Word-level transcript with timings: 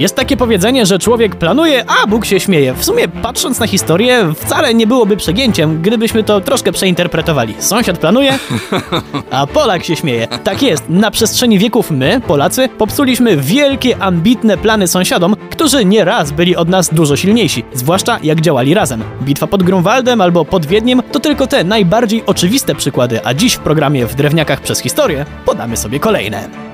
Jest 0.00 0.16
takie 0.16 0.36
powiedzenie, 0.36 0.86
że 0.86 0.98
człowiek 0.98 1.36
planuje, 1.36 1.84
a 1.90 2.06
Bóg 2.06 2.24
się 2.24 2.40
śmieje. 2.40 2.74
W 2.74 2.84
sumie, 2.84 3.08
patrząc 3.08 3.58
na 3.60 3.66
historię, 3.66 4.32
wcale 4.36 4.74
nie 4.74 4.86
byłoby 4.86 5.16
przegięciem, 5.16 5.82
gdybyśmy 5.82 6.24
to 6.24 6.40
troszkę 6.40 6.72
przeinterpretowali. 6.72 7.54
Sąsiad 7.58 7.98
planuje, 7.98 8.38
a 9.30 9.46
Polak 9.46 9.84
się 9.84 9.96
śmieje. 9.96 10.28
Tak 10.44 10.62
jest, 10.62 10.88
na 10.88 11.10
przestrzeni 11.10 11.58
wieków 11.58 11.90
my, 11.90 12.20
Polacy, 12.26 12.68
popsuliśmy 12.68 13.36
wielkie, 13.36 14.02
ambitne 14.02 14.56
plany 14.56 14.88
sąsiadom, 14.88 15.36
którzy 15.50 15.84
nieraz 15.84 16.32
byli 16.32 16.56
od 16.56 16.68
nas 16.68 16.94
dużo 16.94 17.16
silniejsi, 17.16 17.64
zwłaszcza 17.72 18.18
jak 18.22 18.40
działali 18.40 18.74
razem. 18.74 19.02
Bitwa 19.22 19.46
pod 19.46 19.62
Grunwaldem 19.62 20.20
albo 20.20 20.44
pod 20.44 20.66
Wiedniem 20.66 21.02
to 21.12 21.20
tylko 21.20 21.46
te 21.46 21.64
najbardziej 21.64 22.22
oczywiste 22.26 22.74
przykłady, 22.74 23.20
a 23.24 23.34
dziś 23.34 23.54
w 23.54 23.58
programie 23.58 24.06
W 24.06 24.14
Drewniakach 24.14 24.60
przez 24.60 24.80
historię 24.80 25.26
podamy 25.44 25.76
sobie 25.76 26.00
kolejne. 26.00 26.69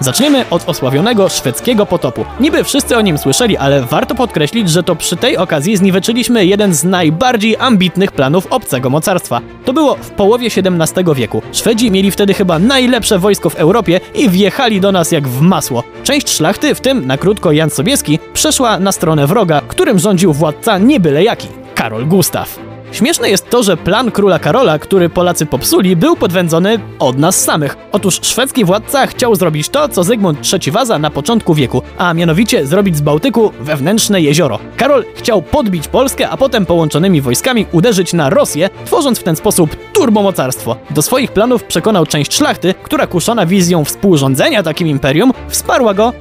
Zaczniemy 0.00 0.44
od 0.50 0.68
osławionego 0.68 1.28
szwedzkiego 1.28 1.86
potopu. 1.86 2.24
Niby 2.40 2.64
wszyscy 2.64 2.96
o 2.96 3.00
nim 3.00 3.18
słyszeli, 3.18 3.56
ale 3.56 3.82
warto 3.82 4.14
podkreślić, 4.14 4.70
że 4.70 4.82
to 4.82 4.96
przy 4.96 5.16
tej 5.16 5.36
okazji 5.36 5.76
zniweczyliśmy 5.76 6.46
jeden 6.46 6.74
z 6.74 6.84
najbardziej 6.84 7.56
ambitnych 7.56 8.12
planów 8.12 8.46
obcego 8.50 8.90
mocarstwa. 8.90 9.40
To 9.64 9.72
było 9.72 9.94
w 9.94 10.10
połowie 10.10 10.46
XVII 10.46 11.14
wieku. 11.14 11.42
Szwedzi 11.52 11.90
mieli 11.90 12.10
wtedy 12.10 12.34
chyba 12.34 12.58
najlepsze 12.58 13.18
wojsko 13.18 13.50
w 13.50 13.54
Europie 13.54 14.00
i 14.14 14.28
wjechali 14.28 14.80
do 14.80 14.92
nas 14.92 15.12
jak 15.12 15.28
w 15.28 15.40
masło. 15.40 15.82
Część 16.04 16.30
szlachty, 16.30 16.74
w 16.74 16.80
tym 16.80 17.06
na 17.06 17.18
krótko 17.18 17.52
Jan 17.52 17.70
Sobieski, 17.70 18.18
przeszła 18.32 18.78
na 18.78 18.92
stronę 18.92 19.26
wroga, 19.26 19.60
którym 19.68 19.98
rządził 19.98 20.32
władca 20.32 20.78
nie 20.78 21.00
byle 21.00 21.24
jaki 21.24 21.48
Karol 21.74 22.06
Gustaw. 22.06 22.58
Śmieszne 22.98 23.30
jest 23.30 23.50
to, 23.50 23.62
że 23.62 23.76
plan 23.76 24.10
króla 24.10 24.38
Karola, 24.38 24.78
który 24.78 25.08
Polacy 25.08 25.46
popsuli, 25.46 25.96
był 25.96 26.16
podwędzony 26.16 26.78
od 26.98 27.18
nas 27.18 27.44
samych. 27.44 27.76
Otóż 27.92 28.20
szwedzki 28.22 28.64
władca 28.64 29.06
chciał 29.06 29.34
zrobić 29.34 29.68
to, 29.68 29.88
co 29.88 30.04
Zygmunt 30.04 30.38
III 30.52 30.72
Waza 30.72 30.98
na 30.98 31.10
początku 31.10 31.54
wieku, 31.54 31.82
a 31.98 32.14
mianowicie 32.14 32.66
zrobić 32.66 32.96
z 32.96 33.00
Bałtyku 33.00 33.52
wewnętrzne 33.60 34.20
jezioro. 34.20 34.58
Karol 34.76 35.04
chciał 35.14 35.42
podbić 35.42 35.88
Polskę, 35.88 36.28
a 36.28 36.36
potem 36.36 36.66
połączonymi 36.66 37.20
wojskami 37.20 37.66
uderzyć 37.72 38.12
na 38.12 38.30
Rosję, 38.30 38.70
tworząc 38.84 39.18
w 39.18 39.22
ten 39.22 39.36
sposób 39.36 39.76
turbomocarstwo. 39.92 40.76
Do 40.90 41.02
swoich 41.02 41.32
planów 41.32 41.64
przekonał 41.64 42.06
część 42.06 42.34
szlachty, 42.34 42.74
która 42.82 43.06
kuszona 43.06 43.46
wizją 43.46 43.84
współrządzenia 43.84 44.62
takim 44.62 44.88
imperium, 44.88 45.32
wsparła 45.48 45.94
go 45.94 46.12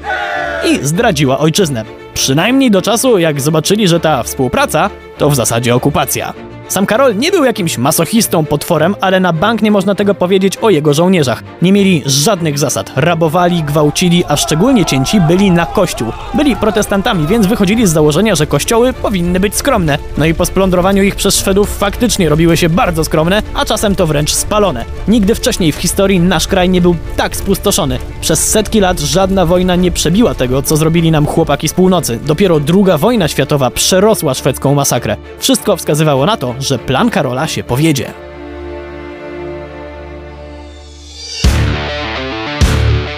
i 0.65 0.85
zdradziła 0.85 1.39
ojczyznę. 1.39 1.85
Przynajmniej 2.13 2.71
do 2.71 2.81
czasu, 2.81 3.17
jak 3.17 3.41
zobaczyli, 3.41 3.87
że 3.87 3.99
ta 3.99 4.23
współpraca 4.23 4.89
to 5.17 5.29
w 5.29 5.35
zasadzie 5.35 5.75
okupacja. 5.75 6.46
Sam 6.67 6.85
Karol 6.85 7.17
nie 7.17 7.31
był 7.31 7.43
jakimś 7.43 7.77
masochistą, 7.77 8.45
potworem, 8.45 8.95
ale 9.01 9.19
na 9.19 9.33
bank 9.33 9.61
nie 9.61 9.71
można 9.71 9.95
tego 9.95 10.15
powiedzieć 10.15 10.57
o 10.57 10.69
jego 10.69 10.93
żołnierzach. 10.93 11.43
Nie 11.61 11.71
mieli 11.71 12.03
żadnych 12.05 12.59
zasad. 12.59 12.91
Rabowali, 12.95 13.63
gwałcili, 13.63 14.23
a 14.27 14.37
szczególnie 14.37 14.85
cięci 14.85 15.21
byli 15.21 15.51
na 15.51 15.65
kościół. 15.65 16.11
Byli 16.33 16.55
protestantami, 16.55 17.27
więc 17.27 17.45
wychodzili 17.45 17.87
z 17.87 17.91
założenia, 17.91 18.35
że 18.35 18.47
kościoły 18.47 18.93
powinny 18.93 19.39
być 19.39 19.55
skromne. 19.55 19.97
No 20.17 20.25
i 20.25 20.33
po 20.33 20.45
splądrowaniu 20.45 21.03
ich 21.03 21.15
przez 21.15 21.35
Szwedów 21.35 21.77
faktycznie 21.77 22.29
robiły 22.29 22.57
się 22.57 22.69
bardzo 22.69 23.03
skromne, 23.03 23.41
a 23.53 23.65
czasem 23.65 23.95
to 23.95 24.07
wręcz 24.07 24.33
spalone. 24.33 24.85
Nigdy 25.07 25.35
wcześniej 25.35 25.71
w 25.71 25.75
historii 25.75 26.19
nasz 26.19 26.47
kraj 26.47 26.69
nie 26.69 26.81
był 26.81 26.95
tak 27.17 27.35
spustoszony. 27.35 27.99
Przez 28.21 28.49
setki 28.49 28.79
lat 28.79 28.99
żadna 28.99 29.45
wojna 29.45 29.75
nie 29.75 29.91
przebiła 29.91 30.35
tego, 30.35 30.61
co 30.61 30.77
zrobili 30.77 31.11
nam 31.11 31.25
chłopaki 31.25 31.67
z 31.67 31.73
północy. 31.73 32.19
Dopiero 32.25 32.59
druga 32.59 32.97
wojna 32.97 33.27
światowa 33.27 33.71
przerosła 33.71 34.33
szwedzką 34.33 34.75
masakrę. 34.75 35.17
Wszystko 35.39 35.77
wskazywało 35.77 36.25
na 36.25 36.37
to, 36.37 36.55
że 36.59 36.79
plan 36.79 37.09
Karola 37.09 37.47
się 37.47 37.63
powiedzie. 37.63 38.13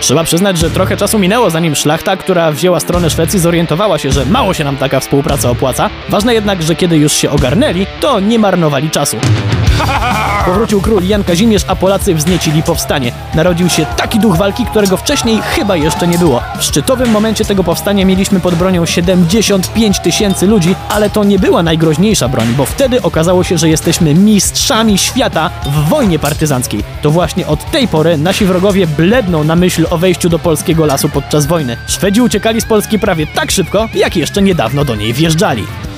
Trzeba 0.02 0.24
przyznać, 0.24 0.58
że 0.58 0.70
trochę 0.70 0.98
czasu 0.98 1.20
minęło, 1.20 1.50
zanim 1.50 1.76
szlachta, 1.76 2.18
która 2.18 2.52
wzięła 2.52 2.80
stronę 2.80 3.10
Szwecji, 3.10 3.40
zorientowała 3.40 3.98
się, 3.98 4.12
że 4.12 4.26
mało 4.26 4.54
się 4.54 4.64
nam 4.64 4.78
taka 4.78 5.00
współpraca 5.00 5.50
opłaca. 5.50 5.90
Ważne 6.10 6.34
jednak, 6.34 6.64
że 6.64 6.76
kiedy 6.76 6.98
już 6.98 7.14
się 7.14 7.30
ogarnęli, 7.30 7.86
to 8.00 8.20
nie 8.20 8.40
marnowali 8.40 8.90
czasu. 8.90 9.18
Powrócił 10.46 10.82
król 10.82 11.04
Jan 11.04 11.24
Kazimierz, 11.24 11.66
a 11.68 11.76
Polacy 11.76 12.16
wzniecili 12.16 12.64
powstanie. 12.64 13.12
Narodził 13.36 13.70
się 13.70 13.86
taki 13.86 14.20
duch 14.20 14.38
walki, 14.38 14.66
którego 14.66 14.98
wcześniej 14.98 15.42
chyba 15.42 15.76
jeszcze 15.76 16.08
nie 16.08 16.18
było. 16.18 16.42
W 16.60 16.64
szczytowym 16.64 17.10
momencie 17.10 17.46
tego 17.46 17.64
powstania 17.64 18.06
mieliśmy 18.06 18.40
pod 18.40 18.56
bronią 18.56 18.86
75 18.86 20.00
tysięcy 20.00 20.48
ludzi, 20.48 20.76
ale 20.90 21.10
to 21.10 21.24
nie 21.24 21.40
była 21.40 21.64
najgroźniejsza 21.64 22.28
broń, 22.28 22.48
bo 22.58 22.66
wtedy 22.66 23.02
okazało 23.02 23.44
się, 23.44 23.58
że 23.58 23.70
jesteśmy 23.70 24.14
mistrzami 24.14 24.98
świata 24.98 25.50
w 25.66 25.90
wojnie 25.90 26.20
partyzanckiej. 26.20 26.84
To 27.02 27.12
właśnie 27.12 27.48
od 27.48 27.72
tej 27.72 27.88
pory 27.88 28.18
nasi 28.18 28.46
wrogowie 28.46 28.88
bledną 28.88 29.44
na 29.44 29.56
myśl 29.56 29.88
o 29.90 29.98
wejściu 29.98 30.30
do 30.30 30.40
polskiego 30.40 30.86
lasu 30.86 31.10
podczas 31.10 31.46
wojny. 31.46 31.78
Szwedzi 31.88 32.22
uciekali 32.22 32.62
z 32.62 32.66
Polski 32.66 33.00
prawie 33.00 33.28
tak 33.28 33.52
szybko, 33.52 33.88
jak 33.96 34.16
jeszcze 34.16 34.42
niedawno 34.42 34.86
do 34.86 34.96
niej 34.96 35.14
wjeżdżali. 35.14 35.89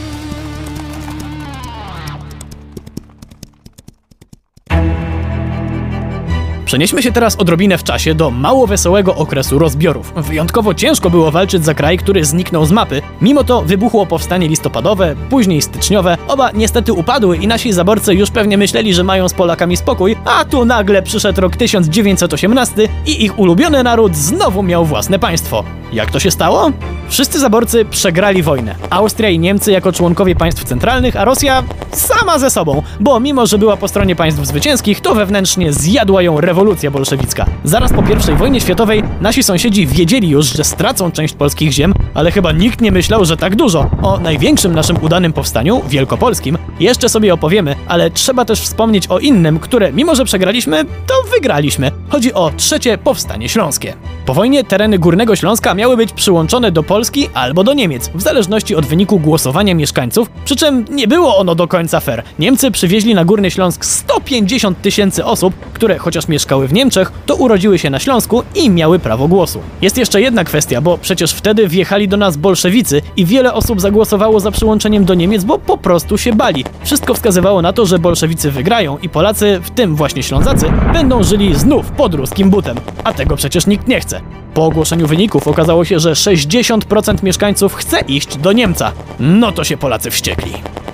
Przenieśmy 6.71 7.03
się 7.03 7.11
teraz 7.11 7.35
odrobinę 7.35 7.77
w 7.77 7.83
czasie 7.83 8.15
do 8.15 8.31
mało 8.31 8.67
wesołego 8.67 9.15
okresu 9.15 9.59
rozbiorów. 9.59 10.13
Wyjątkowo 10.15 10.73
ciężko 10.73 11.09
było 11.09 11.31
walczyć 11.31 11.65
za 11.65 11.73
kraj, 11.73 11.97
który 11.97 12.25
zniknął 12.25 12.65
z 12.65 12.71
mapy. 12.71 13.01
Mimo 13.21 13.43
to 13.43 13.61
wybuchło 13.61 14.05
powstanie 14.05 14.47
listopadowe, 14.47 15.15
później 15.29 15.61
styczniowe. 15.61 16.17
Oba 16.27 16.51
niestety 16.51 16.93
upadły 16.93 17.37
i 17.37 17.47
nasi 17.47 17.73
zaborcy 17.73 18.13
już 18.13 18.31
pewnie 18.31 18.57
myśleli, 18.57 18.93
że 18.93 19.03
mają 19.03 19.29
z 19.29 19.33
Polakami 19.33 19.77
spokój, 19.77 20.15
a 20.25 20.45
tu 20.45 20.65
nagle 20.65 21.03
przyszedł 21.03 21.41
rok 21.41 21.55
1918 21.55 22.87
i 23.05 23.25
ich 23.25 23.39
ulubiony 23.39 23.83
naród 23.83 24.15
znowu 24.15 24.63
miał 24.63 24.85
własne 24.85 25.19
państwo. 25.19 25.63
Jak 25.93 26.11
to 26.11 26.19
się 26.19 26.31
stało? 26.31 26.71
Wszyscy 27.11 27.39
zaborcy 27.39 27.85
przegrali 27.85 28.44
wojnę. 28.44 28.75
Austria 28.89 29.29
i 29.29 29.39
Niemcy 29.39 29.72
jako 29.72 29.91
członkowie 29.91 30.35
państw 30.35 30.63
centralnych, 30.63 31.16
a 31.16 31.25
Rosja 31.25 31.63
sama 31.91 32.39
ze 32.39 32.49
sobą, 32.49 32.83
bo 32.99 33.19
mimo, 33.19 33.47
że 33.47 33.57
była 33.57 33.77
po 33.77 33.88
stronie 33.88 34.16
państw 34.16 34.45
zwycięskich, 34.45 35.01
to 35.01 35.16
wewnętrznie 35.16 35.73
zjadła 35.73 36.22
ją 36.22 36.41
rewolucja 36.41 36.91
bolszewicka. 36.91 37.45
Zaraz 37.63 37.94
po 37.94 38.03
I 38.31 38.35
wojnie 38.35 38.61
światowej 38.61 39.03
nasi 39.22 39.44
sąsiedzi 39.44 39.88
wiedzieli 39.88 40.29
już, 40.29 40.45
że 40.45 40.63
stracą 40.63 41.11
część 41.11 41.33
polskich 41.33 41.72
ziem, 41.72 41.94
ale 42.13 42.31
chyba 42.31 42.51
nikt 42.51 42.81
nie 42.81 42.91
myślał, 42.91 43.25
że 43.25 43.38
tak 43.38 43.55
dużo. 43.55 43.89
O 44.01 44.17
największym 44.17 44.75
naszym 44.75 45.03
udanym 45.03 45.33
powstaniu, 45.33 45.81
wielkopolskim, 45.88 46.57
jeszcze 46.79 47.09
sobie 47.09 47.33
opowiemy, 47.33 47.75
ale 47.88 48.11
trzeba 48.11 48.45
też 48.45 48.61
wspomnieć 48.61 49.07
o 49.07 49.19
innym, 49.19 49.59
które 49.59 49.93
mimo, 49.93 50.16
że 50.16 50.25
przegraliśmy, 50.25 50.85
to 50.85 51.13
wygraliśmy. 51.35 51.91
Chodzi 52.11 52.33
o 52.33 52.51
trzecie 52.57 52.97
powstanie 52.97 53.49
śląskie. 53.49 53.94
Po 54.25 54.33
wojnie 54.33 54.63
tereny 54.63 54.99
Górnego 54.99 55.35
Śląska 55.35 55.73
miały 55.73 55.97
być 55.97 56.13
przyłączone 56.13 56.72
do 56.72 56.83
Polski 56.83 57.29
albo 57.33 57.63
do 57.63 57.73
Niemiec, 57.73 58.11
w 58.16 58.22
zależności 58.22 58.75
od 58.75 58.85
wyniku 58.85 59.19
głosowania 59.19 59.75
mieszkańców, 59.75 60.29
przy 60.45 60.55
czym 60.55 60.85
nie 60.89 61.07
było 61.07 61.38
ono 61.38 61.55
do 61.55 61.67
końca 61.67 61.99
fair. 61.99 62.23
Niemcy 62.39 62.72
przywieźli 62.72 63.16
na 63.16 63.25
Górny 63.25 63.51
Śląsk 63.51 63.85
150 63.85 64.81
tysięcy 64.81 65.25
osób, 65.25 65.53
które 65.73 65.97
chociaż 65.97 66.27
mieszkały 66.27 66.67
w 66.67 66.73
Niemczech, 66.73 67.11
to 67.25 67.35
urodziły 67.35 67.79
się 67.79 67.89
na 67.89 67.99
Śląsku 67.99 68.43
i 68.55 68.69
miały 68.69 68.99
prawo 68.99 69.28
głosu. 69.28 69.59
Jest 69.81 69.97
jeszcze 69.97 70.22
jedna 70.22 70.43
kwestia, 70.43 70.81
bo 70.81 70.97
przecież 70.97 71.33
wtedy 71.33 71.67
wjechali 71.67 72.07
do 72.07 72.17
nas 72.17 72.38
bolszewicy 72.38 73.01
i 73.17 73.25
wiele 73.25 73.53
osób 73.53 73.81
zagłosowało 73.81 74.39
za 74.39 74.51
przyłączeniem 74.51 75.05
do 75.05 75.13
Niemiec, 75.13 75.43
bo 75.43 75.59
po 75.59 75.78
prostu 75.78 76.17
się 76.17 76.33
bali. 76.33 76.66
Wszystko 76.83 77.13
wskazywało 77.13 77.61
na 77.61 77.73
to, 77.73 77.85
że 77.85 77.99
bolszewicy 77.99 78.51
wygrają 78.51 78.97
i 78.97 79.09
Polacy, 79.09 79.59
w 79.63 79.69
tym 79.69 79.95
właśnie 79.95 80.23
Ślązacy, 80.23 80.66
będą 80.93 81.23
żyli 81.23 81.55
znów 81.55 81.91
pod 82.01 82.13
ruskim 82.13 82.50
butem. 82.50 82.78
A 83.03 83.13
tego 83.13 83.35
przecież 83.35 83.67
nikt 83.67 83.88
nie 83.88 84.00
chce. 84.00 84.22
Po 84.53 84.66
ogłoszeniu 84.66 85.07
wyników 85.07 85.47
okazało 85.47 85.85
się, 85.85 86.00
że 86.00 86.13
60% 86.13 87.23
mieszkańców 87.23 87.73
chce 87.73 88.00
iść 88.00 88.38
do 88.38 88.51
Niemca. 88.51 88.91
No 89.19 89.51
to 89.51 89.63
się 89.63 89.78
Polacy 89.78 90.11
wściekli. 90.11 90.53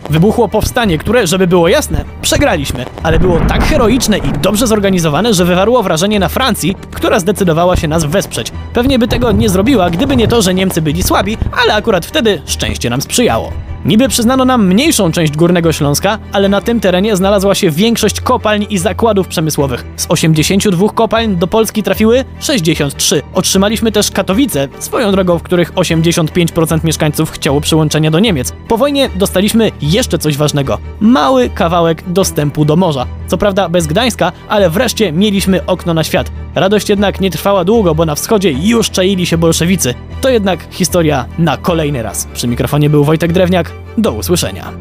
Wybuchło 0.09 0.47
powstanie, 0.47 0.97
które, 0.97 1.27
żeby 1.27 1.47
było 1.47 1.67
jasne, 1.67 2.05
przegraliśmy, 2.21 2.85
ale 3.03 3.19
było 3.19 3.39
tak 3.39 3.63
heroiczne 3.63 4.17
i 4.17 4.31
dobrze 4.41 4.67
zorganizowane, 4.67 5.33
że 5.33 5.45
wywarło 5.45 5.83
wrażenie 5.83 6.19
na 6.19 6.29
Francji, 6.29 6.75
która 6.91 7.19
zdecydowała 7.19 7.75
się 7.75 7.87
nas 7.87 8.03
wesprzeć. 8.03 8.51
Pewnie 8.73 8.99
by 8.99 9.07
tego 9.07 9.31
nie 9.31 9.49
zrobiła, 9.49 9.89
gdyby 9.89 10.15
nie 10.15 10.27
to, 10.27 10.41
że 10.41 10.53
Niemcy 10.53 10.81
byli 10.81 11.03
słabi, 11.03 11.37
ale 11.63 11.73
akurat 11.73 12.05
wtedy 12.05 12.41
szczęście 12.45 12.89
nam 12.89 13.01
sprzyjało. 13.01 13.51
Niby 13.87 14.07
przyznano 14.07 14.45
nam 14.45 14.67
mniejszą 14.67 15.11
część 15.11 15.35
Górnego 15.35 15.71
Śląska, 15.71 16.19
ale 16.31 16.49
na 16.49 16.61
tym 16.61 16.79
terenie 16.79 17.15
znalazła 17.15 17.55
się 17.55 17.71
większość 17.71 18.21
kopalń 18.21 18.65
i 18.69 18.77
zakładów 18.77 19.27
przemysłowych. 19.27 19.85
Z 19.95 20.05
82 20.09 20.89
kopalń 20.89 21.35
do 21.35 21.47
Polski 21.47 21.83
trafiły 21.83 22.25
63. 22.39 23.21
Otrzymaliśmy 23.33 23.91
też 23.91 24.11
Katowice, 24.11 24.67
swoją 24.79 25.11
drogą, 25.11 25.39
w 25.39 25.43
których 25.43 25.73
85% 25.73 26.83
mieszkańców 26.83 27.31
chciało 27.31 27.61
przyłączenia 27.61 28.11
do 28.11 28.19
Niemiec. 28.19 28.53
Po 28.67 28.77
wojnie 28.77 29.09
dostaliśmy 29.15 29.71
jeszcze 29.81 30.17
coś 30.17 30.37
ważnego. 30.37 30.77
Mały 30.99 31.49
kawałek 31.49 32.03
dostępu 32.07 32.65
do 32.65 32.75
morza. 32.75 33.05
Co 33.27 33.37
prawda 33.37 33.69
bez 33.69 33.87
Gdańska, 33.87 34.31
ale 34.47 34.69
wreszcie 34.69 35.11
mieliśmy 35.11 35.65
okno 35.65 35.93
na 35.93 36.03
świat. 36.03 36.31
Radość 36.59 36.89
jednak 36.89 37.21
nie 37.21 37.31
trwała 37.31 37.65
długo, 37.65 37.95
bo 37.95 38.05
na 38.05 38.15
wschodzie 38.15 38.51
już 38.51 38.89
czaili 38.89 39.25
się 39.25 39.37
bolszewicy. 39.37 39.93
To 40.21 40.29
jednak 40.29 40.67
historia 40.71 41.25
na 41.39 41.57
kolejny 41.57 42.03
raz. 42.03 42.27
Przy 42.33 42.47
mikrofonie 42.47 42.89
był 42.89 43.03
Wojtek 43.03 43.33
Drewniak. 43.33 43.71
Do 43.97 44.11
usłyszenia. 44.11 44.71